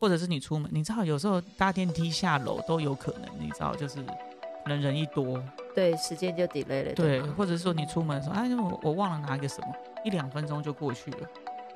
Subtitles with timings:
[0.00, 5.42] 或者是你出门，你知道有时候搭电梯下楼都有可能，你知道就是可能人一多，
[5.74, 6.94] 对，时间就 delay 了。
[6.94, 9.68] 对，吗或者是说你出门的时候，哎，我我忘了拿一个什么，
[10.02, 11.18] 一两分钟就过去了。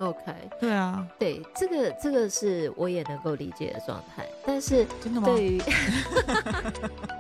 [0.01, 5.29] OK，对啊，对，这个这个是我也能够理解的状态，但是真的吗？
[5.29, 5.63] 对于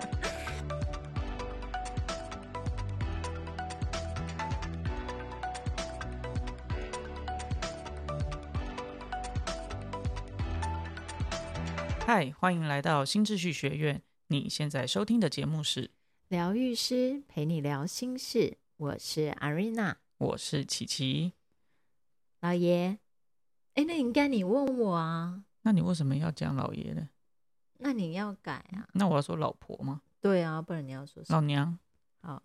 [12.17, 14.01] 嗨，欢迎来到新秩序学院。
[14.29, 15.91] 你现在收听的节目是，
[16.29, 21.33] 疗愈师陪你聊心事，我是阿瑞娜我是琪琪。
[22.39, 23.01] 老爷。
[23.75, 27.09] 哎，那应该你问我啊，那你为什么要讲老爷呢？
[27.79, 28.87] 那你要改啊？
[28.93, 30.01] 那我要说老婆吗？
[30.21, 31.39] 对啊，不然你要说什么？
[31.39, 31.77] 老娘，
[32.23, 32.41] 好，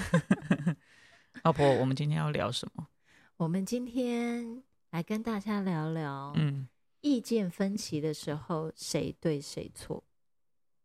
[1.44, 2.88] 老婆，我们今天要聊什么？
[3.36, 6.66] 我们今天来跟大家聊聊，嗯，
[7.04, 10.02] 意见分歧的时候谁对谁错。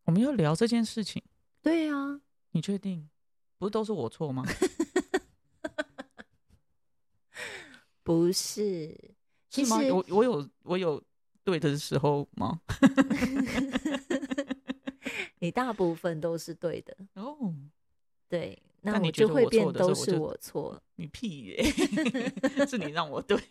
[0.04, 1.24] 我们要聊这件事情，
[1.62, 2.20] 对啊，
[2.52, 3.10] 你确定？
[3.58, 4.44] 不是都是我错吗？
[8.04, 9.14] 不是，
[9.50, 9.64] 其？
[9.64, 11.02] 实我我有我有
[11.46, 12.60] 对的时候吗？
[15.40, 16.98] 你大部分都是对的。
[17.14, 17.54] 哦，
[18.28, 20.82] 对，那我我就会变都是我错。
[20.96, 21.64] 你屁耶、
[22.68, 23.42] 是你让我对。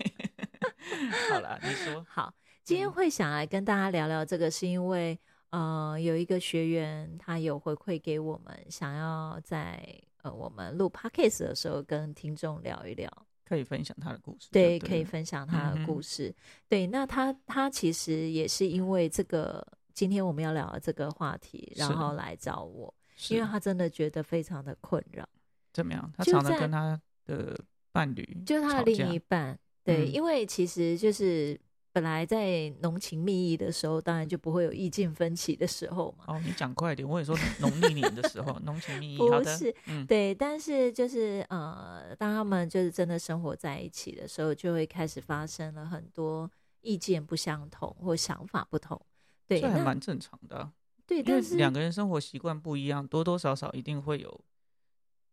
[1.31, 2.05] 好了，你说。
[2.09, 2.35] 好，
[2.69, 9.83] 今天嗯会想来跟大家聊聊这个，是因为呃，有一个学员他有回馈给我们，想要在
[10.21, 13.11] 呃我们录 podcast 的时候跟听众聊一聊。
[13.47, 16.35] 可以分享他的故事就对，可以分享他的故事。
[16.69, 22.95] 对，那他他其实也是因为这个，今天我们要聊的这个话题，然是后来找我，
[23.31, 25.27] 因为他真的觉得非常的困扰。
[25.73, 26.13] 怎么样？
[26.15, 27.59] 他常常跟他的
[27.93, 31.59] 伴侣就是他的另一半，对，嗯因为其实就是
[31.99, 36.27] 本来在浓情蜜意的时候，当然就不会有意见分歧的时候嘛。
[36.29, 39.19] 哦，你讲快一点，我也说农历年的时候，浓情蜜意。
[39.19, 46.49] 不好的是，嗯，对，但是就是呃，当他们就是真的生活在一起的时候，就会开始发生了很多
[46.83, 49.01] 意见不相同或想法不同。
[49.49, 50.73] 对，这还蛮正常的啊、
[51.05, 54.41] 对，但是两个人生活习惯不一样，多多少少一定会有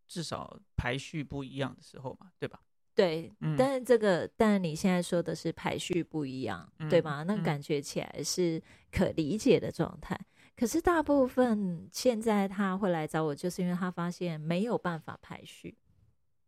[0.07, 2.59] 至少排序不一样的时候嘛，对吧？
[2.95, 7.23] 对，嗯但是这个，但你现在说的是排序不一样，对嗯吗？
[7.23, 8.61] 那嗯感觉起来是
[8.91, 10.17] 可理解的状态。
[10.55, 15.75] 可是大部分现在他会来找我，就是因为他发现没有办法排序。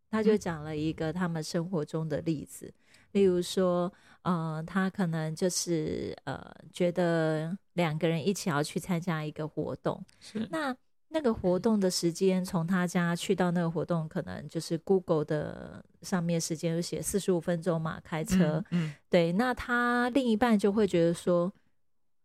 [0.10, 2.74] 他就嗯讲了一个他们生活中的例子，
[3.12, 3.92] 例如说，
[4.22, 10.74] 呃，他可能就是呃，觉得两个人一起要去参加一个活动，是，那
[11.10, 18.64] 那个活动的时间，从他家去到那个活动，可能就是 Google 的上面时间就写四十五分钟嘛，开车。
[18.72, 21.52] 嗯，对，那他另一半就会觉得说，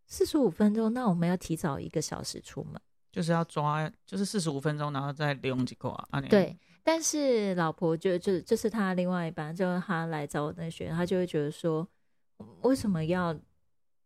[0.06, 2.80] 四十五分钟，那我们要提早一个小时出门。
[3.12, 6.20] 就是要抓，就是四十五分钟，然后再利用几个啊。
[6.22, 11.86] 对，但是老婆就就就是他另外一半，就是他来找我那个学员，他就会觉得说，
[12.62, 13.38] 为什么要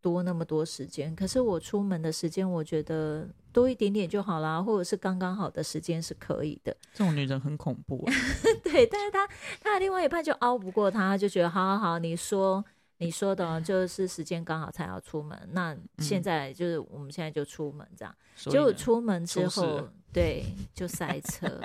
[0.07, 1.13] 多那么多时间？
[1.13, 6.75] 可是我出门的时间，我觉得多一点点就好啦，或者是刚刚好的时间是可以的。
[6.93, 8.13] 这种女人很恐怖、啊。
[8.63, 9.27] 对，但是她
[9.59, 12.63] 她的另外一半就熬不过她，他就觉得好好好，你说
[12.99, 18.15] 你说的哦就是时间刚好才要出门，那现在就是我们现在就出门这样。
[18.35, 21.59] 结果出门之后，对，就塞车，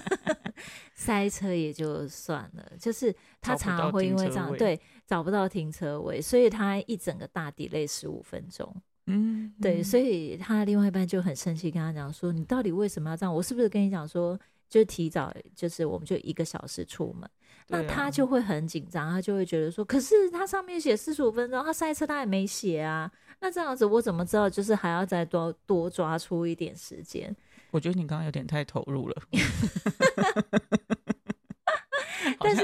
[0.94, 8.74] 塞车也就算了，就是他常常会因为这样对找不到停车位，所以他一整个大 delay 十五分钟。
[9.06, 13.32] 嗯，对，嗯所以他另外一半就很生气，跟他讲说：“你到底为什么要这样？
[13.32, 14.36] 我是不是跟你讲说，
[14.68, 17.30] 就提早，就是我们就一个小时出门？
[17.68, 23.08] 那他就会很紧张，他就会觉得说，可是他上面写四十五分钟，他塞车他也没写啊，
[23.40, 24.50] 那这样子我怎么知道？
[24.50, 27.34] 就是还要再多多抓出一点时间。
[27.70, 29.22] 我觉得你刚刚有点太投入了。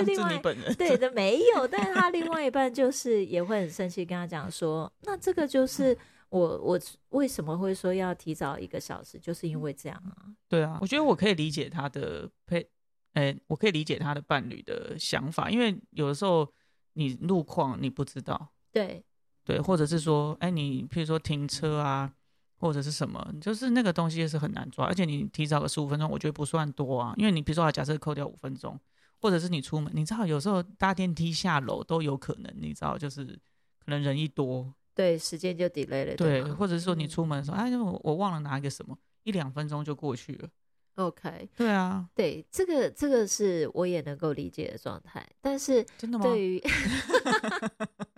[0.05, 0.75] 另外你本人。
[0.75, 5.97] 对的， 没有，但是他另外一半就是也会很生气，跟他讲说，那这个就是
[6.31, 10.33] 我我为什么会说要提早一个小时，就是因为这样啊。
[10.49, 12.69] 对啊，我觉得我可以理解他的配，
[13.15, 16.47] 诶、我可以理解他的伴侣的想法，因为有的时候
[16.95, 19.05] 你路况你不知道，对。
[19.45, 22.13] 对，或者是说，哎、你譬如说停车啊，
[22.61, 28.79] 或者是什么，就是那个东西是很难抓，而且你提早个十五分钟，我觉得不算多啊，因为你比如说，假设扣掉五分钟，
[29.23, 36.57] 或者是你出门，你知道有时候搭电梯下楼都有可能，你知道，就是可能人一多，对，时间就 delay 了，对，吗？
[36.59, 37.09] 或者是说你嗯。
[37.09, 40.49] 出门的时候，哎，我我忘了拿一个什么，一两分钟就过去了
[40.97, 46.25] ，OK，对啊，对，这个这个是我也能够理解的状态，但是真的吗？
[46.25, 46.61] 对于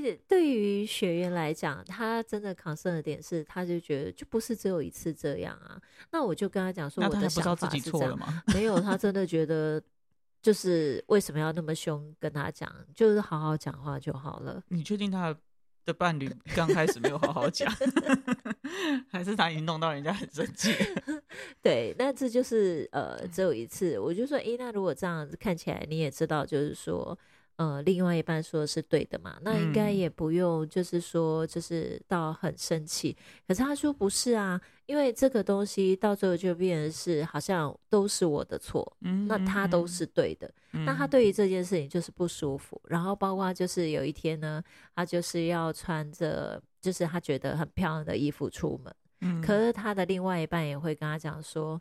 [0.00, 5.80] 对于对于学员来讲，他真的扛胜的点是，他就觉得就不是只有一次这样啊。
[6.10, 8.42] 那我就跟他讲说，那我的他不知道想法自己是这样，错了吗？
[8.54, 9.82] 没有，他真的觉得
[10.40, 14.62] 就是为什么要那么凶跟他讲，就是好好讲话就好了。
[14.68, 15.36] 你确定他
[15.84, 17.70] 的伴侣刚开始没有好好讲，
[19.10, 20.72] 还是他已经弄到人家很生气？
[21.60, 27.18] 对，那这就是呃只有一次，我就说，诶，那如果这样子看起来，你也知道，就是说。
[27.56, 29.96] 呃，另外一半说的是对的嘛，那应该嗯。
[29.96, 33.16] 也不用，就是说，就是到很生气。
[33.46, 40.52] 可是他说不是啊，因为这个东西到最后就变成是好像都是我的错，嗯，那他都是对的。
[40.72, 44.62] 嗯，那他对于这件事情就是不舒服，然后包括就是有一天呢，
[44.96, 51.80] 他就是要穿着就是他觉得很漂亮的衣服出门，嗯，可是他的另外一半也会跟他讲说，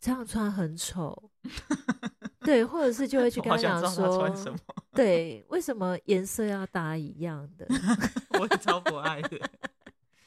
[0.00, 1.30] 这样穿很丑，
[2.44, 4.58] 对，或者是就会去跟他讲说，么，
[4.96, 7.66] 对，为什么颜色要搭一样的？
[8.40, 9.38] 我也超不爱的。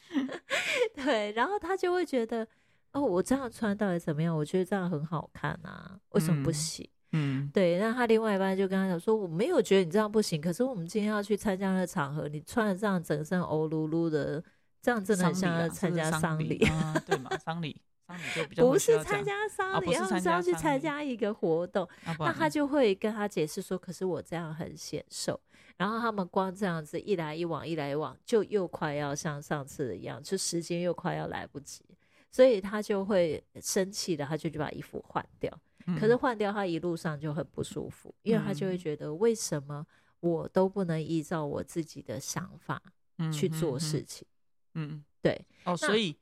[0.95, 2.47] 对，然后他就会觉得，
[2.93, 4.35] 哦，我这样穿到底怎么样？
[4.35, 6.89] 我觉得这样很好看啊，为什么不嗯行？
[7.11, 14.43] 嗯，对，那他另外一半就跟他讲说，我没有觉得你这样不行，可是我们今天要去参加那个场合，你穿的这样整身欧噜噜的，
[14.81, 16.63] 这样真的很像要参加丧礼。
[16.67, 17.29] 啊，对嘛？
[17.37, 25.39] 丧礼，丧礼就比较不是参加丧礼，啊不是他是要去参加一个活动，那他就会跟他解释说，可是我这样很显瘦。
[25.77, 31.85] 然后他们光这样子一来一往，一来一往，就又快要像上次一样，就时间又快要来不及，
[32.31, 35.51] 所以他就会生气的，他就去把衣服换掉。
[35.99, 39.85] 可是嗯换掉，他一路上就很不舒服，因为他就会嗯觉得为什么
[40.19, 42.81] 我都不能依照我自己的想法
[43.17, 44.27] 嗯去做嗯事情？
[44.73, 46.15] 嗯，对，哦，所以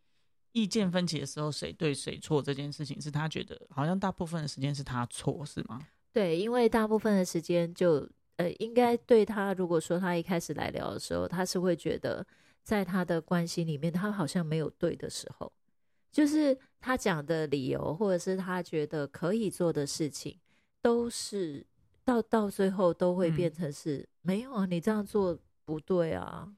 [0.57, 5.79] 意见分歧的时候，谁对谁错这件事情，是他觉得好像大部分的时间是他错，是吗？
[6.11, 12.25] 对，因为大部分的时间就呃，应该对他，如果说他一开始来聊的时候，他是会觉得
[12.63, 15.51] 在他的关系里面，他好像没有对的时候，
[16.11, 20.39] 就是他讲的理由，或者是他觉得可以做的事情，
[20.81, 21.63] 都是
[22.03, 26.51] 到到最后都会变嗯成是、没有啊，你这样做不对啊。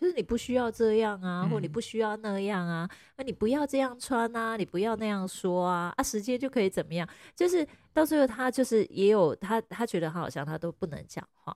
[0.00, 7.06] 就是你不需要这样啊，或你嗯不需要那样啊，那你不要这样穿啊，你不要那样说啊，啊，时间就可以怎么样？
[7.36, 11.54] 就是到最后，他就是也有他，他觉得他好像他都不能讲话，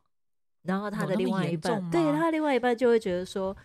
[0.64, 3.56] 然后他的另外一半，对吗他另外一半就会觉得说，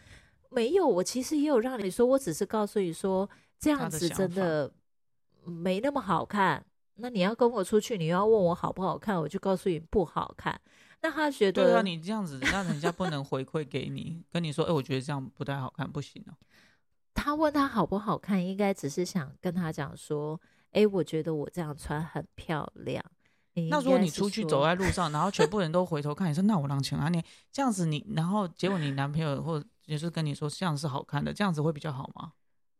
[0.49, 3.29] 没有，我其实也有让你说，我只是告诉你说
[3.59, 4.71] 这样子真的
[5.43, 6.63] 没那么好看。
[7.01, 10.59] 那你要跟我出去，你要问我好不好看，我就告诉你不好看。
[11.01, 16.33] 那他觉得，对啊，你这样子让人家不能回馈给你，跟你说，哎、我觉得这样不太好看，不行哦、
[17.13, 20.39] 他问他好不好看，应该只是想跟他讲说，
[20.71, 23.03] 哎、我觉得我这样穿很漂亮。
[23.69, 32.33] 那如果你出去走在路上，然后全部人都回头看你说，那我让请啊你这样子你，然后结果你男朋友或也是跟你说这样是好看的，这样子会比较好吗？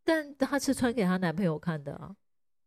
[0.05, 2.15] 但他是穿给她男朋友看的啊。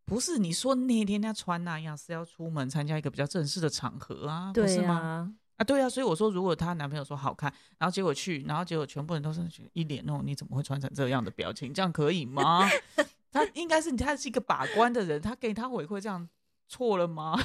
[0.05, 5.35] 不是你说那天她穿那样是要出门参加一个比较正式的场合啊，不对是吗？
[5.63, 9.41] 啊，对啊，所以我说，如果她男朋友说好看，然后结果去，然后结果全部人都是
[9.75, 12.69] 一脸那种你怎么会穿成这样的表情，这样可以吗？
[13.31, 16.29] 他应该是他是一个把关的人，他给他回馈这样
[16.67, 17.39] 错了吗？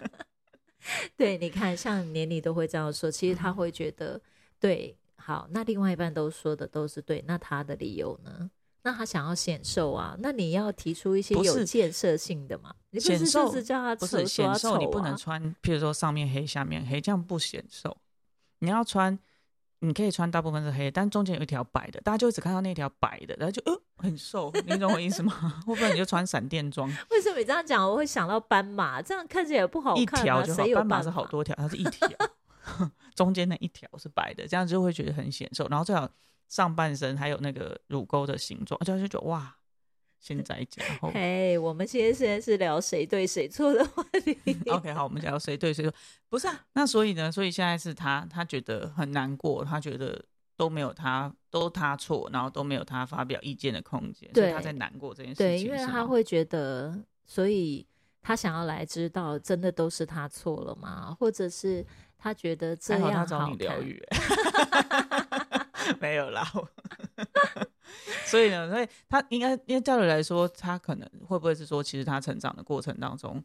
[1.16, 4.20] 对，你看，像年龄都会这样说，其实他会觉得
[4.60, 8.50] 对，好，那另外一半都说的都是对，那他的理由呢？
[8.84, 12.74] 那他想要显瘦啊，那你要提出一些有建设性的嘛？
[12.90, 17.96] 你不是就是叫他不是显瘦，你不能啊穿，譬如说上面黑下面黑，这样不显瘦。
[18.58, 19.18] 你要穿，
[19.78, 25.32] 你可以穿大部分是黑，但中间有一条白的，大家就会只看到那条白的，然后就呃很瘦，你懂我意思吗？
[25.66, 32.08] 会不会你就穿闪电装， 为什么你这样讲，我会想到斑马，这样看起来也不好一看啊，条就好斑马是好多条，它是一条，
[33.16, 35.66] 中间那一条是白的，这样就会觉得很显瘦。
[35.68, 36.06] 然后最好
[36.48, 39.56] 上半身还有那个乳沟的形状，就就觉得哇，
[40.20, 41.10] 现在讲后。
[41.10, 44.38] 嘿，我们现在现在是聊谁对谁错的话题。
[44.70, 45.92] OK，好，我们聊谁对谁错，
[46.28, 46.64] 不是啊？
[46.72, 47.30] 那所以呢？
[47.30, 50.24] 所以现在是他，他觉得很难过，他觉得
[50.56, 55.66] 都没有他，都他错，然后都没有他发表意见的空间，所以对他在难过这件事对，情。
[55.66, 56.96] 因为他会觉得，
[57.26, 57.86] 所以
[58.22, 61.14] 他想要来知道，真的都是他错了吗？
[61.18, 61.84] 或者是
[62.16, 63.84] 他觉得这样好他找你疗看？
[63.84, 64.02] 愈，
[66.00, 66.44] 没有啦。
[68.26, 73.42] 所以呢，所以他应该，因为教理来说，他可能会不会是说，其实他成长的过程当中，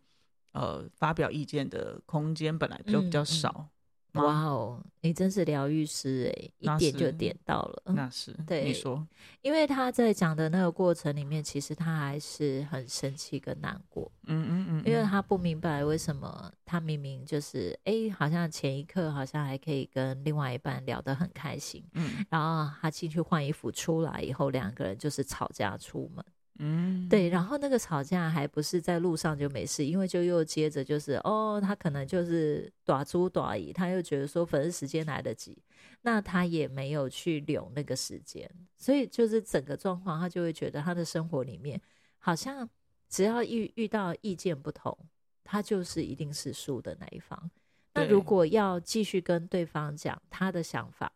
[0.53, 3.69] 呃，发表意见的空间本来就比较嗯嗯少，
[4.13, 7.83] 哇哦，你真是疗愈师哎，点就是点到了。
[7.93, 9.05] 那是对你说，
[9.41, 22.25] 因为他在讲的那个过程里面，其实他还是很生气跟难过，嗯嗯因为他不明白为什么他明明就是哎，诶好像前一刻好像还可以跟另外一半聊得很开心，嗯。
[22.29, 26.23] 然后他进去换衣服出来以后，两个人就是吵架出门。
[26.61, 35.57] 嗯，对，然后那个吵架还不是在路上就没事，因为就又接着就是哦，他可能就是短租短乙，他又觉得说反正时间来得及，
[36.01, 41.79] 那他也没有去留那个时间，所以就是整个状况，他就会觉得他的生活里面
[42.17, 42.69] 好像
[43.09, 44.95] 只要遇遇到意见不同，
[45.43, 47.49] 他就是一定是输的那一方。
[47.95, 51.11] 那如果要继续跟对方讲他的想法，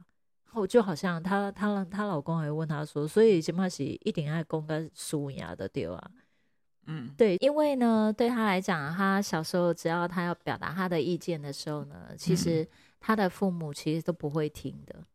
[0.53, 6.11] 我就好像她她她老公还问她说，所以金马喜一定爱公跟输赢的对啊？
[6.87, 12.67] 嗯对，因为呢，对他来讲，他小时候只要他要表达他的意见的时候呢，其实
[12.99, 15.05] 他的父母其实都不会听的，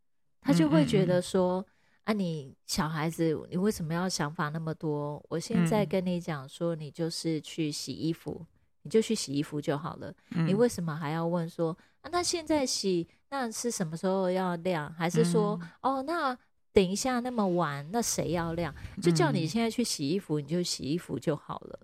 [0.41, 1.67] 他就会觉得说。
[2.09, 5.23] 啊，你小孩子，你为什么要想法那么多？
[5.29, 8.47] 我现在嗯跟你讲说，你就是去洗衣服，
[8.81, 10.11] 你就去洗衣服就好了。
[10.31, 12.09] 你嗯为什么还要问说啊？
[12.11, 14.91] 那现在洗，那是什么时候要晾？
[14.95, 16.35] 还是说、嗯哦，那
[16.73, 18.75] 等一下那么晚，那谁要晾？
[19.03, 21.79] 就叫你嗯现在去洗衣服，你就洗衣服就好了。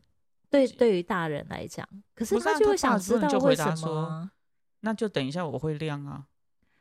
[0.48, 4.30] 对，对于大人来讲，可是他就会想知道为什么。
[4.80, 6.24] 那就等一下我会晾啊，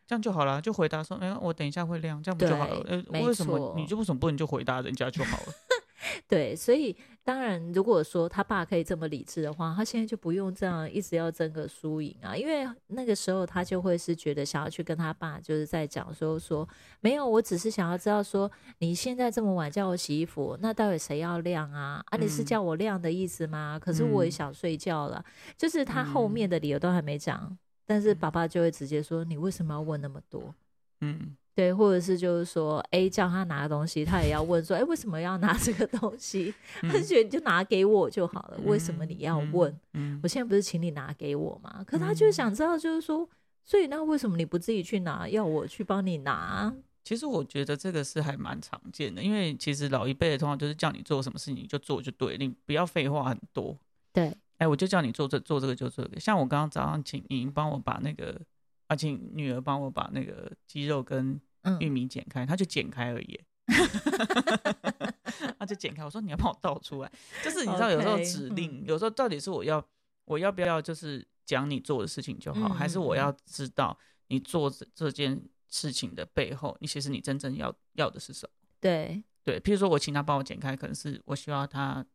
[0.06, 2.84] 这样就好了，就回答说，哎、我等一下会亮，这样不就好了？
[2.88, 5.54] 呃，为什么你就为什么不能就回答人家就好了？
[6.28, 6.94] 对，所以
[7.24, 16.68] 当然，如果说他爸可以这么理智的话，他现在就不用这样一直要争个输赢啊，因为那个时候他就会是觉得想要去跟他爸就是在讲说说
[17.00, 22.04] 没有，我只是想要知道说你现在这么晚叫我洗衣服，那到底谁要晾啊？
[22.08, 23.80] 啊，你是嗯叫我晾的意思吗？
[23.82, 25.24] 可是我也嗯想睡觉了，
[25.58, 30.54] 就是他后嗯面的理由都还没讲，但是爸爸就会直接说你为什么要问那么多？
[31.02, 36.54] 嗯，对，或者是就是说，哎，叫他拿东西，他也要问说，哎，为什么要拿这个东西？
[36.82, 39.72] 他觉得你就拿给我就好了，为什么你要问？
[39.94, 40.16] 嗯？
[40.16, 41.84] 嗯我现在不是请你拿给我吗？
[41.86, 43.28] 可他就是想知道，就是说，
[43.66, 46.74] 所以那为什么你不自己去拿，要我去帮你拿？
[47.04, 53.78] 其实我觉得这个是还蛮常见的，因为其实老一辈的通常就是叫你做什么事情你就做就对，你不要废话很多。
[54.14, 56.20] 对，哎，我就叫你做这做这个就做这个。
[56.20, 58.40] 像我刚刚早上请莹帮我把那个，
[58.88, 63.38] 啊，请女儿帮我把那个鸡肉跟嗯玉米剪开，她就剪开而已。
[65.60, 67.12] 她就剪开，我说你要帮我倒出来，
[67.44, 69.86] 就是你知道有时候指令，有时候到底是我要
[70.24, 78.54] 我要不要就是讲你做的事情就好，嗯还是我要知道你做这这件事情的背后，你其实你真正要要的是什么？
[78.80, 82.06] 对，对，譬如说我请他帮我剪开，可能是我需要他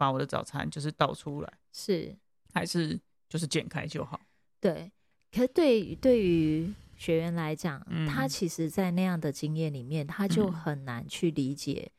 [0.00, 2.16] 把我的早餐就是倒出来，是，
[2.54, 4.18] 还是就是剪开就好？
[4.58, 4.90] 对。
[5.30, 7.78] 可是对对于学员来讲，
[8.08, 11.92] 他嗯其实，在那样的经验里面，他就嗯很难去理解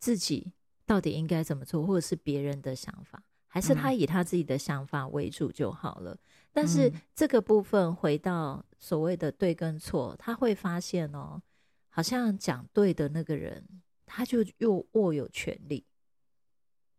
[0.00, 0.52] 自己
[0.84, 6.18] 到底应该怎么做，或者是别人的想法，还是他嗯以他自己的想法为主就好了。
[6.52, 11.40] 但是嗯这个部分回到所谓的对跟错，他会发现哦，
[11.88, 13.64] 好像讲对的那个人，
[14.04, 15.86] 他就又握有权利。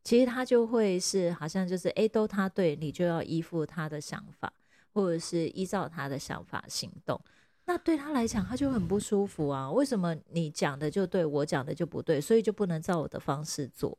[0.10, 4.51] 其实他就会是好像就是哎，都他对你就要依附他的想法，
[4.92, 7.22] 或者是依照他的想法行动。
[7.66, 9.70] 那对他来讲，他就很不舒服啊！
[9.70, 13.96] 为什么你讲的就对，我讲的就不对，所以就不能照我的方式做？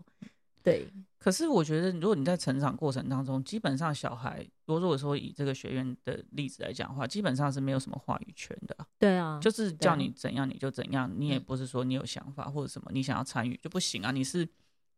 [0.64, 0.84] 对，
[1.16, 14.48] 可是我觉得，如果你在成长过程当中，基本上小孩，如果说以这个学院的例子来讲的话，基本上是没有什么话语权的啊，对啊，就是叫你怎样你就怎样，你也嗯不是说你有想法或者什么，你想要参与就不行啊，你是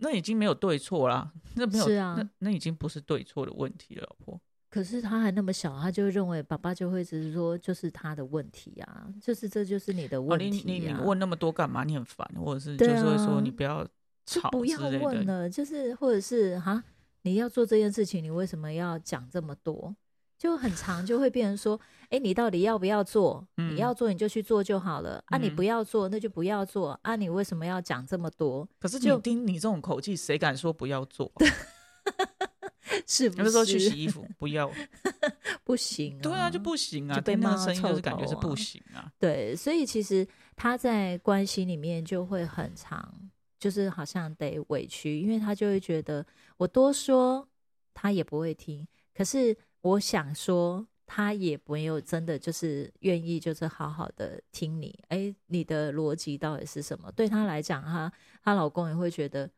[0.03, 4.41] 那已经没有对错啦，那没有，是啊那那已经不是对错的问题了，老婆。
[4.69, 11.85] 可是他还那么小，他就认为爸爸就会只是说，就是他的问题啊，就是这就是你的哦，问你你题啊，你问那么多干嘛？
[11.85, 13.87] 你很烦，或者是就是会说啊你不要
[14.27, 14.79] 吵就不要。
[14.81, 16.83] 问了，就是或者是哈，
[17.23, 19.95] 你要做这件事情，你为什么要讲这么多？
[20.43, 23.47] 就很长，就会变成说，哎，你到底要不要做？
[23.55, 28.69] 你嗯要做你就去做就好了啊，你嗯不要做那就不要做啊，你为什么要讲这么多？
[28.81, 31.31] 可是就你听你这种口气，谁敢说不要做？
[33.07, 34.69] 是不有的时候去洗衣服，不要。
[35.63, 36.21] 不行、啊？
[36.21, 39.13] 对啊，就不行啊，就被骂声音就是感觉是不行啊。
[39.21, 43.15] 对，所以其实他在关系里面就会很长，
[43.61, 47.49] 就是好像得委屈，因为他就会觉得我多说
[47.95, 48.85] 他也不会听，
[49.15, 57.13] 可是我想说他也没有真的就是愿意就是好好的听你，哎，你的逻辑到底是什么？
[57.13, 58.13] 对他来讲，她
[58.43, 59.51] 她老公也会觉得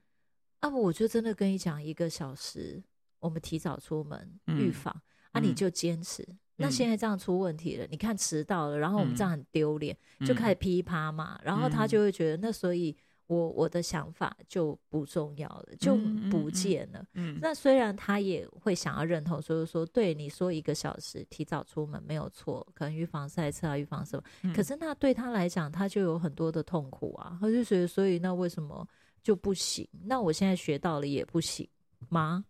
[0.60, 2.82] 啊，我就真的跟你讲一个小时，
[3.20, 5.02] 我们提早出门预嗯防。
[5.32, 6.26] 啊，你嗯就坚持，
[6.56, 12.96] 那现在这样出问题了，你看迟到了，然后我们这样很丢脸，就开始噼啪嘛，然后他就会觉得，那所以。
[13.34, 15.96] 我我的想法就不重要了，就
[16.30, 17.04] 不见了。
[17.14, 24.22] 嗯，那虽然他也会想要认同，所以说对你说一个小时提早出门没有错，可能预防赛车啊，预防什么。
[24.54, 28.86] 可是那对他来讲，他就有很多的痛苦啊，他就觉得，所以那为什么
[29.22, 29.88] 就不行？
[30.04, 31.68] 那我现在学到了也不行
[32.08, 32.44] 吗？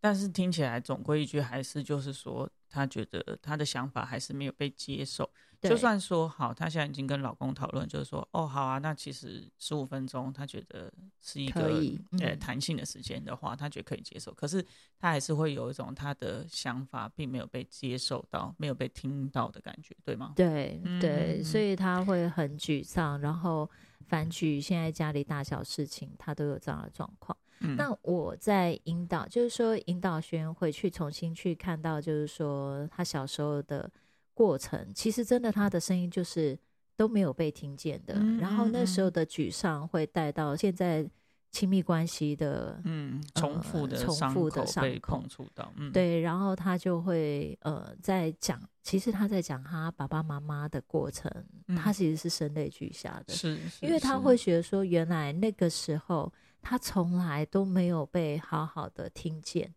[0.00, 5.30] 但是听起来总归一句，还是就是说，他觉得他的想法还是没有被接受。
[5.70, 11.82] 就算说好，她现在已经跟老公讨论，就是说，哦，好啊，那其实十五分钟，她觉得是一个
[12.20, 14.32] 呃弹性的时间的话，她觉得可以接受。
[14.34, 14.62] 可是
[14.98, 20.32] 她还是会有一种她的想法并没有被接受到，没有被听到的感觉，对吗？
[20.36, 23.70] 对对，所以她会很沮丧，然后
[24.06, 27.36] 反举现在家里大小事情，她都有这样的状况。
[27.78, 33.90] 那我在引导，就是说引导学员回去重新去看到，就是说他小时候的。
[34.34, 36.58] 过程其实真的，他的声音就是
[36.96, 38.14] 都没有被听见的。
[38.38, 41.08] 然后那时候的沮丧会带到现在
[41.50, 46.20] 亲密关系的嗯重复的重复的伤口碰触到，嗯，对。
[46.20, 51.30] 然后他就会呃在讲，其实他在讲他爸爸妈妈的过程，
[51.76, 59.72] 他其实是声泪俱下的，是因为他会觉得说，原来那个时候他从来都没有被好好的听见。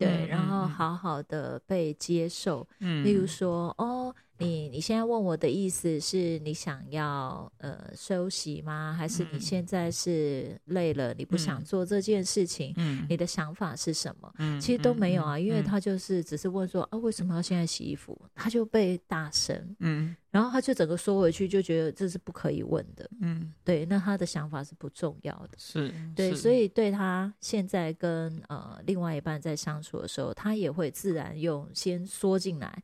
[0.00, 2.66] 对，然后好好的被接受。
[2.80, 4.14] 嗯，例如说，哦。
[4.40, 8.94] 你你现在问我的意思是你想要呃休息吗？
[8.98, 12.72] 还是你现在是累了，你不想做这件事情？
[12.76, 14.32] 嗯，你的想法是什么？
[14.38, 18.18] 嗯，其实都没有啊，因为他就是只是问说啊，为什么要现在洗衣服？
[18.34, 32.82] 他就被大声，嗯，然后他就整个缩回去，就觉得这是不可以问的，嗯，对，那他的想法是不重要的，是对，所以对他现在跟呃另外一半在相处的时候，他也会自然用先缩进来。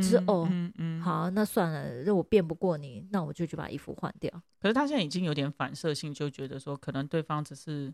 [0.00, 4.30] 是哦，嗯嗯，好，那算了，如果辩不过你，那我就去把衣服换掉。
[4.60, 7.92] 可是他现在已经有点反射性，就觉得说，可能对方只是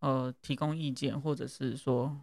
[0.00, 2.20] 呃提供意见，或者是说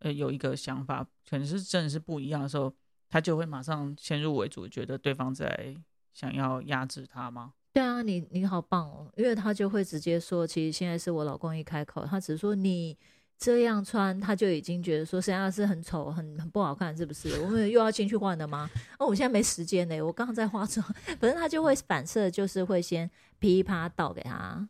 [0.00, 2.74] 呃有一个想法，可能是真的是不一样的时候，
[3.08, 5.76] 他就会马上先入为主，觉得对方在
[6.12, 7.52] 想要压制他吗？
[7.72, 12.98] 对啊，你你好棒哦，因为他就会直接说，其实现在是我老公一开口，他只是说你。
[13.38, 17.30] 这样穿，他就已经觉得说实际上是很丑、很很不好看，是不是？
[17.40, 18.68] 我们又要进去换了吗？
[18.98, 20.84] 哦，我现在没时间呢，我刚刚在化妆。
[21.20, 24.68] 反正他就会反射，就是会先噼啪倒给他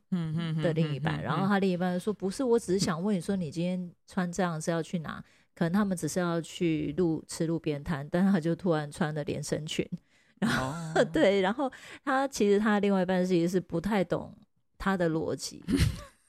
[0.63, 5.25] 的另一半，然后他另一半说：“不是，我只是想问你说，你今天穿这样是要去哪？
[5.55, 9.89] 可能他们只是要去路吃路边摊，但是他就突然穿了连身裙，
[10.41, 11.73] 然后对，然后
[12.05, 14.37] 他其实他另外一半其实是不太懂
[14.77, 15.65] 他的逻辑。”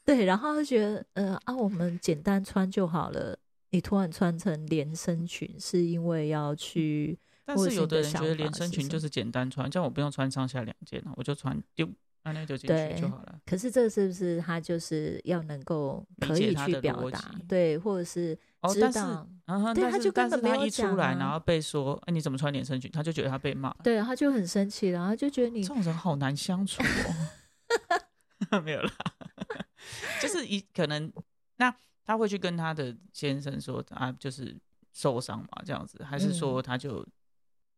[0.10, 3.38] 对，然后他觉得，呃啊，我们简单穿就好了。
[3.70, 7.16] 你突然穿成连身裙，是因为要去？
[7.46, 11.88] 但是有的人觉得连身裙就是简单穿，这样我不用穿上下两件了，我就穿丢，
[12.24, 13.40] 那就进去就好了。
[13.46, 17.32] 可是这是不是他就是要能够可以去表达？
[17.48, 18.36] 对，或者是
[18.74, 19.28] 知道？
[19.76, 22.90] 对，他就但是他一出来，然后被说，哎，你怎么穿连身裙？
[22.90, 23.72] 他就觉得他被骂。
[23.84, 28.58] 对，他就很生气，然后就觉得你这种人好难相处哦。
[28.66, 28.92] 没有了。
[30.22, 31.12] 就是一可能，
[31.58, 34.58] 那他会去跟他的先生说啊，就是
[34.94, 37.06] 受伤嘛，这样子，还是说他就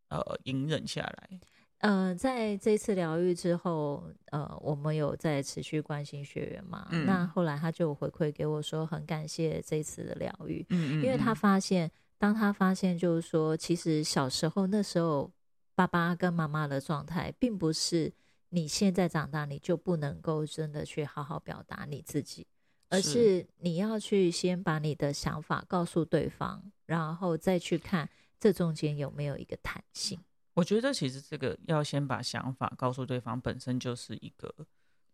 [0.10, 1.40] 呃隐忍下来？
[1.80, 6.88] 呃，在这次疗愈之后，呃，我们有在持续关心学员嘛？
[7.06, 15.32] 那后来他就回馈给我说，很感谢这次的疗愈，嗯嗯，因为他发现，当他发现就是说，其实小时候那时候
[15.74, 18.14] 爸爸跟妈妈的状态，并不是。
[18.52, 22.46] 你现在长大，你就不能够真的去好好表达你自己，
[22.90, 28.10] 而是你要去先把你的想法告诉对方，然后再去看
[28.40, 30.20] 这中间有没有一个弹性。
[30.54, 34.54] 我觉得其实这个要先把想法告诉对方，本身就是一个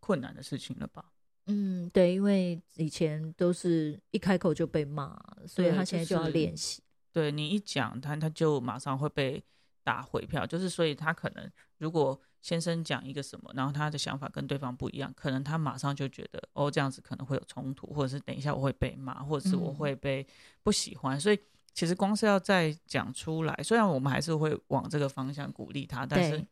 [0.00, 1.12] 困难的事情了吧？
[1.46, 6.82] 嗯，对，因为以前都是一开口就被骂，所以他现在就要练习。
[7.12, 9.42] 对你一讲他，他就马上会被
[9.88, 12.20] 打回票，就是所以他可能如果。
[12.40, 20.24] 先生讲一个什么，然后他的想法跟对方不一样，可能他马上就觉得哦，这样子可能会有冲突，或者是等一下我会被骂，或者是我会被
[20.62, 21.18] 不喜欢。
[21.18, 21.38] 所以
[21.74, 26.46] 其实光是要再讲出来，虽然我们还是会往这个方向鼓励他，但是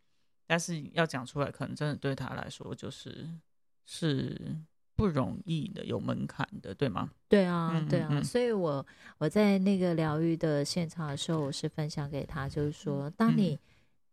[0.44, 3.30] 但是要讲出来，可能真的对他来说就是
[3.84, 4.56] 是
[4.96, 7.10] 不容易的，有门槛的，对吗？
[7.28, 8.22] 对啊，对啊。
[8.22, 8.84] 所以我
[9.18, 13.58] 我在那个疗愈的现场的时候，我是分享给他，就是说，当你。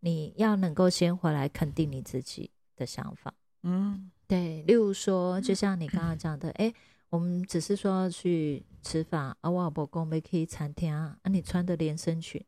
[0.06, 4.62] 你要能够先回来肯定你自己的想法，嗯，对。
[4.63, 6.74] 例如说，就像你刚刚讲的，哎，
[7.08, 12.43] 我们只是说要去吃饭，啊，我老公没可以餐厅啊，啊，你穿的连身裙，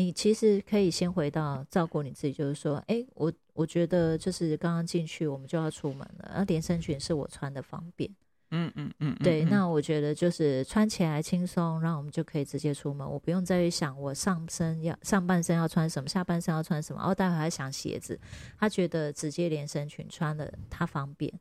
[0.00, 8.10] 你其实可以先回到照顾你自己，就是说，哎，我我觉得就是刚刚进去我们就要出门了，那连身裙是我穿的方便，
[8.50, 18.18] 嗯嗯嗯，对，那我觉得就是穿起来轻松，然后我们就可以直接出门，我不用再去想我上身要上半身要穿什么，下半身要穿什么，然后待会还想鞋子，
[18.58, 21.32] 他觉得直接连身裙穿的他方便。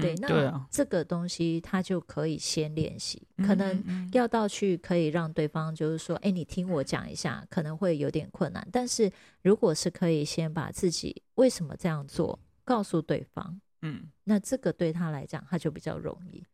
[0.00, 8.66] 对，那这个东西他就可以先练习，可能要到去可以让对方就是说，哎，你听我讲一下，可能会有点困难。
[8.72, 9.10] 但是
[9.42, 16.44] 如果是可以先把自己为什么这样做告诉对方，嗯，那这个对他来讲他就比较容易。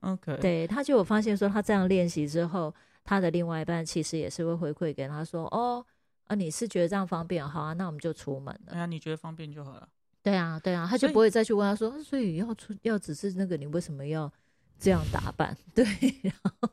[0.00, 2.74] OK，对，他就有发现说，他这样练习之后，
[3.04, 5.86] 他的另外一半其实也是会回馈给他说，哦，
[6.26, 8.72] 啊，你是觉得这样方便，好啊，那我们就出门了。
[8.72, 9.88] 哎呀，你觉得方便就好了。
[10.22, 14.32] 对啊，对啊，他就不会再去问他说，所以要出要只是那个，你为什么要
[14.78, 15.56] 这样打扮？
[15.74, 15.84] 对，
[16.22, 16.70] 然后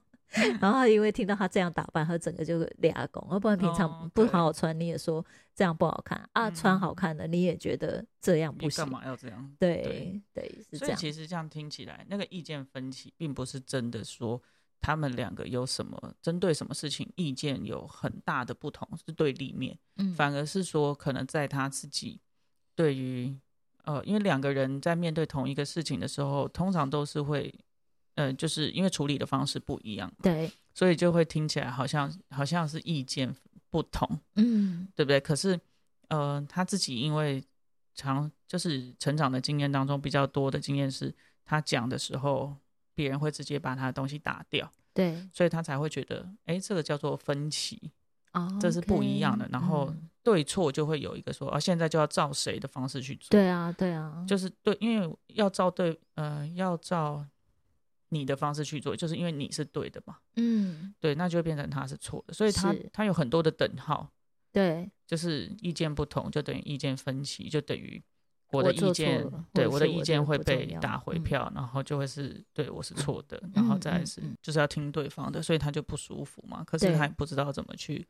[0.61, 9.51] 然后因为听到他这样打扮，他整个就俩拱，要不然平常不好好穿，你也说这样不好看啊，穿好看的你也觉得这样不行，干嘛要这样？
[9.59, 10.95] 对对，是这样。
[10.95, 14.39] 其实这样听起来，那个意见分歧，并不是真的说
[14.79, 22.21] 他们两个有什么针对什么事情意见有很大的不同，是对立面，嗯，反而是说可能在他自己。
[22.79, 23.37] 对于，
[23.83, 27.53] 呃，因为两个人在面对同一个事情的时候，通常都是会，
[28.15, 33.35] 呃，就是因为处理的方式不一样，对，所以就会听起来好像好像是意见
[33.69, 35.19] 不同，嗯，对不对？
[35.19, 35.59] 可是，
[36.07, 37.43] 呃，他自己因为
[37.93, 41.13] 长就是成长的经验当中比较多的经验是，
[41.43, 42.55] 他讲的时候，
[42.95, 47.91] 别人会直接把他的东西打掉，对，所以他才会觉得，哎，这个叫做分歧。
[48.33, 49.47] 哦，这是不一样的。
[49.51, 53.29] 然后对错就会有一个说，啊，现在就要照谁的方式去做？
[53.31, 57.25] 对啊，对啊，就是对，因为要照对，呃，要照
[58.09, 60.17] 你的方式去做，就是因为你是对的嘛。
[60.35, 64.11] 嗯，对，那就变成他是错的，所以他他有很多的等号。
[64.51, 68.01] 对，就是意见不同就等于意见分歧，就等于
[68.51, 76.63] 我的意见，对我的意见会被打回票，然后就会是对我是错的，然后再是就是要听对方的，所以他就不舒服嘛。
[76.63, 78.07] 可是他不知道怎么去。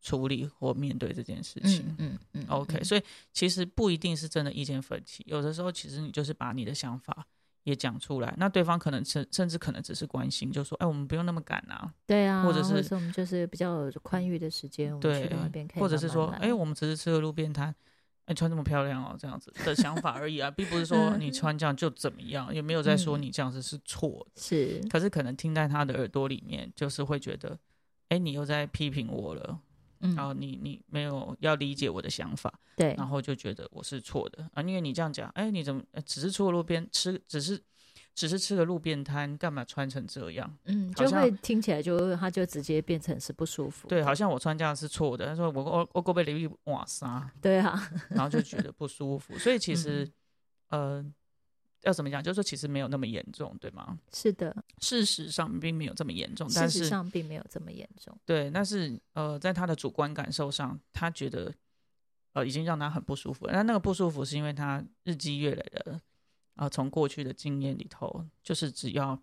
[0.00, 7.26] 处理或面对这件事情，嗯嗯，OK，所以其实不一定是真的意见分歧，有的时候其实你就是把你的想法
[7.64, 15.28] 也讲出来，那对方可能甚甚至可能只是关心，就说，哎，我们不用那么赶啊，对啊，或者是我们就是比较宽裕的时间，对，
[15.74, 17.74] 或者是说，哎，我们只是吃个路边摊，
[18.26, 27.58] 哎，穿这么漂亮哦，这样子的想法而已啊，并不是说你穿这样就怎么样，也没有在说你这样子是错的，是，可是可能听在他的耳朵里面，就是会觉得，
[28.08, 29.60] 哎，你又在批评我了。
[30.00, 37.60] 然后你你没有要理解我的想法，对，然后就觉得我是错的啊，因为你这样讲，哎，你怎么只是出个路边吃，只是
[38.14, 40.56] 只是吃个路边摊，干嘛穿成这样？
[40.64, 45.26] 嗯，就会听起来就他就直接变成是不舒服，对，好像我穿这样是错的。
[45.26, 50.08] 他说我我我过被淋雨瓦沙，对啊，然后就觉得不舒服，所以其实
[50.68, 51.04] 呃。
[51.82, 52.22] 要怎么讲？
[52.22, 53.98] 就是说，其实没有那么严重，对吗？
[54.12, 56.48] 是的，事实上并没有这么严重。
[56.50, 58.16] 事实上并没有这么严重。
[58.26, 61.54] 对，但是呃，在他的主观感受上，他觉得
[62.32, 63.46] 呃已经让他很不舒服。
[63.46, 66.00] 那那个不舒服是因为他日积月累的
[66.54, 69.20] 啊，从过去的经验里头，就是只要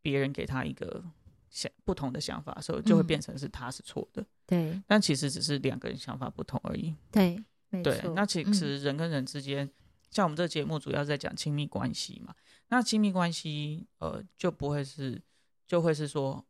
[0.00, 1.04] 别人给他一个
[1.50, 4.24] 想不同的想法的时候，就会变成是他是错的。
[4.46, 6.94] 对，但其实只是两个人想法不同而已。
[7.10, 7.38] 对，
[7.82, 8.00] 对。
[8.14, 9.70] 那其实人跟人之间。
[10.12, 12.34] 像我们这个节目主要在讲亲密关系嘛，
[12.68, 15.20] 那亲密关系呃就不会是
[15.66, 16.44] 就会是说，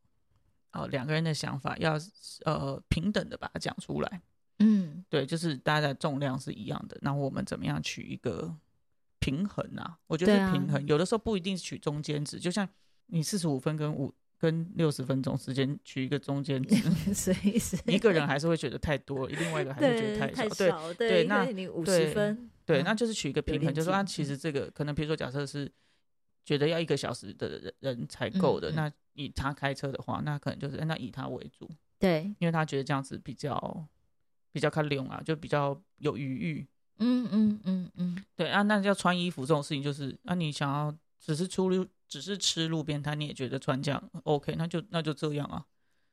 [0.72, 1.96] 呃两个人的想法要
[2.44, 4.20] 呃平等的把它讲出来，
[4.58, 8.52] 嗯，对，就是大家的重量是一样的，那我们怎么样取一个
[9.20, 9.96] 平衡啊？
[10.08, 12.68] 我觉得平衡有的时候不一定是取中间值，就像
[13.06, 16.74] 你四十五分跟五跟六十分钟时间取一个中间值，
[17.14, 22.50] 所以是一个人还是会觉得太多，另外一个还是觉得太少，对对，那你五十分。
[22.64, 25.70] 对，那就是取一个平衡，就是说，其实这个可能，比如说，假设是
[26.44, 33.86] 觉得要一个小时的人人才够的，那以他开车的话，那可能就是那以他为主，对，因为他觉得这样子比较
[34.52, 36.66] 比较看用啊，就比较有余裕。
[36.98, 45.66] 嗯嗯嗯嗯，对啊，那要穿衣服这种事情，就是啊，你想要只是出路，只是吃路边摊，你也觉得穿这样 OK，那就那就这样啊。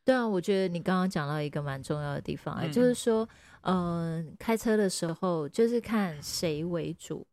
[0.10, 3.30] 对啊，我觉得你刚刚讲到一个蛮重要的地方，就是说，
[3.62, 7.24] 嗯，开车的时候就是看谁为主，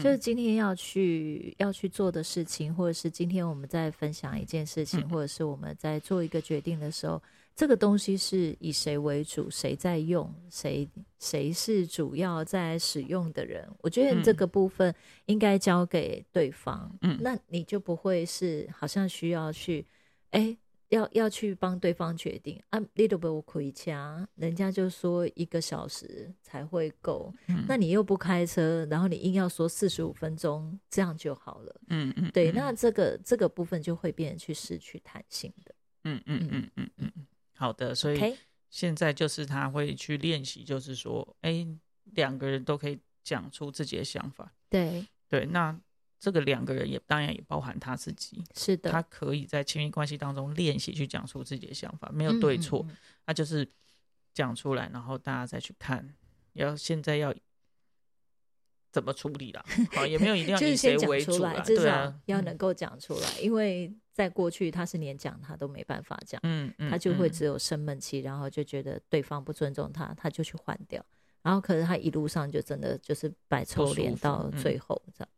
[0.00, 7.20] 就是今天要去要去做的事情，或者是今天我们在分享一件事情，或者是我们在做一个决定的时候，
[7.56, 10.88] 这个东西是以谁为主，谁在用，谁
[11.18, 14.94] 谁是主要在使用的人，我觉得这个部分
[15.26, 19.84] 应该交给对方，嗯，那你就不会是好像需要去，
[20.30, 20.56] 哎。
[20.90, 31.80] 要要去帮对方决定啊，little bit 回家，人家就说一个小时才会够，嗯那你又不开车，然后你硬要说四十五分钟，这样就好了。
[31.88, 35.74] 嗯嗯，对，嗯那这个这个部分就会变成去失去弹性的。
[36.04, 38.36] 嗯嗯嗯嗯嗯嗯，好的，所以
[38.68, 41.66] 现在就是他会去练习，就是说，哎，
[42.04, 44.52] 两个人都可以讲出自己的想法。
[44.68, 45.78] 对，对，那
[46.20, 52.96] 这个两个人也当然也包含他自己，是的，他可以在亲密关系当中练习去讲出自己的想法，没有对错，嗯。
[53.24, 53.66] 他就是
[54.34, 56.14] 讲出来，然后大家再去看，
[56.52, 57.34] 要现在要
[58.92, 59.64] 怎么处理啦？
[59.92, 67.32] 好，也没有一定要 就是以谁为主啦，至少对啊，要能够讲出来，因为在过去他是连讲他都没办法讲，嗯嗯，他就会嗯。
[67.32, 71.02] 只有生闷气，然后就觉得对方不尊重他，他就去换掉，
[71.40, 74.60] 然后可是他一路上就真的就是摆臭不舒服脸到嗯。
[74.60, 75.28] 最后这样。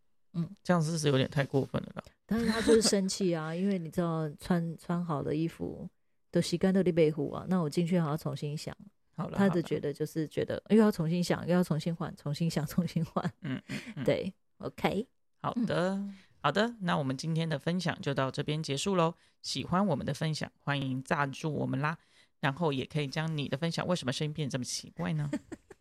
[0.63, 2.05] 这样子是有点太过分了啦。
[2.27, 5.89] 但是他就是生气啊， 因为你知道穿穿好的衣服
[6.31, 8.75] 都洗干都得被护啊，那我进去还要重新想，
[9.15, 13.25] 好了，他的觉得就是觉得又要重新想，又要重新换，重新想，重新换。
[13.43, 15.07] 嗯嗯嗯， 对，OK，
[15.43, 16.03] 好的，
[16.41, 19.15] 好的，那我们今天的分享就到这边结束喽。
[19.43, 21.99] 喜欢我们的分享，欢迎赞助我们啦。
[22.41, 25.31] 然后也可以将你的分享，为什么声音变得这么奇怪呢？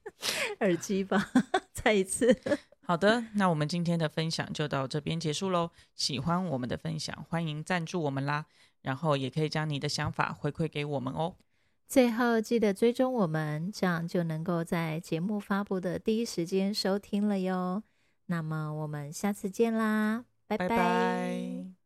[0.59, 1.31] 耳机吧，
[1.73, 2.37] 再一次。
[2.91, 5.71] 好的，那我们今天的分享就到这边结束喽。
[5.95, 8.45] 喜欢我们的分享，欢迎赞助我们啦。
[8.81, 11.35] 然后也可以将你的想法回馈给我们哦。
[11.87, 17.81] 最后记得追踪我们，这样就能够在节目发布的第一时间收听了哟。
[18.25, 21.80] 那么我们下次见啦，拜拜拜